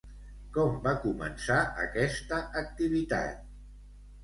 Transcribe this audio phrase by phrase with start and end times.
[0.53, 3.49] Com va començar aquesta activitat?